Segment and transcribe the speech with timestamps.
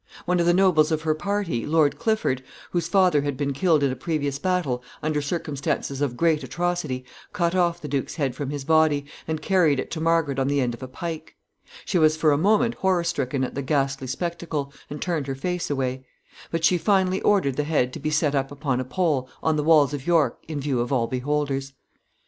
[0.25, 3.91] One of the nobles of her party, Lord Clifford, whose father had been killed in
[3.91, 8.63] a previous battle under circumstances of great atrocity, cut off the duke's head from his
[8.65, 11.35] body, and carried it to Margaret on the end of a pike.
[11.85, 15.69] She was for a moment horror stricken at the ghastly spectacle, and turned her face
[15.69, 16.03] away;
[16.49, 19.63] but she finally ordered the head to be set up upon a pole on the
[19.63, 21.53] walls of York, in view of all beholders.
[21.65, 22.17] [Sidenote: Murder of his son.